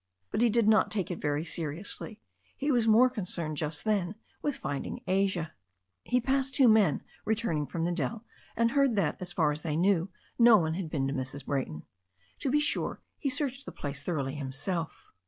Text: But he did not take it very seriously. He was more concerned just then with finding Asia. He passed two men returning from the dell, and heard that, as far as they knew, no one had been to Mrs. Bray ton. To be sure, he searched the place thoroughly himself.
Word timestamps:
But 0.31 0.41
he 0.41 0.49
did 0.49 0.67
not 0.67 0.89
take 0.89 1.11
it 1.11 1.21
very 1.21 1.45
seriously. 1.45 2.19
He 2.57 2.71
was 2.71 2.87
more 2.87 3.07
concerned 3.07 3.57
just 3.57 3.85
then 3.85 4.15
with 4.41 4.57
finding 4.57 5.03
Asia. 5.05 5.53
He 6.03 6.19
passed 6.19 6.55
two 6.55 6.67
men 6.67 7.03
returning 7.23 7.67
from 7.67 7.85
the 7.85 7.91
dell, 7.91 8.25
and 8.55 8.71
heard 8.71 8.95
that, 8.95 9.17
as 9.21 9.31
far 9.31 9.51
as 9.51 9.61
they 9.61 9.75
knew, 9.77 10.09
no 10.39 10.57
one 10.57 10.73
had 10.73 10.89
been 10.89 11.07
to 11.07 11.13
Mrs. 11.13 11.45
Bray 11.45 11.65
ton. 11.65 11.83
To 12.39 12.49
be 12.49 12.59
sure, 12.59 12.99
he 13.19 13.29
searched 13.29 13.63
the 13.67 13.71
place 13.71 14.01
thoroughly 14.01 14.33
himself. 14.33 15.05